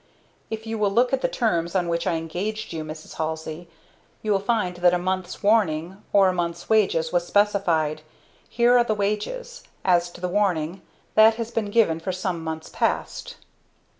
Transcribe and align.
"If 0.49 0.65
you 0.65 0.79
will 0.79 0.89
look 0.89 1.13
at 1.13 1.21
the 1.21 1.27
terms 1.27 1.75
on 1.75 1.87
which 1.87 2.07
I 2.07 2.15
engaged 2.15 2.73
you, 2.73 2.83
Mrs. 2.83 3.17
Halsey, 3.17 3.69
you 4.23 4.31
will 4.31 4.39
find 4.39 4.77
that 4.77 4.95
a 4.95 4.97
month's 4.97 5.43
warning, 5.43 6.01
or 6.11 6.27
a 6.27 6.33
month's 6.33 6.67
wages, 6.67 7.13
was 7.13 7.27
specified. 7.27 8.01
Here 8.49 8.75
are 8.79 8.83
the 8.83 8.95
wages 8.95 9.61
as 9.85 10.09
to 10.13 10.19
the 10.19 10.27
warning, 10.27 10.81
that 11.13 11.35
has 11.35 11.51
been 11.51 11.69
given 11.69 11.99
for 11.99 12.11
some 12.11 12.43
months 12.43 12.69
past!" 12.73 13.35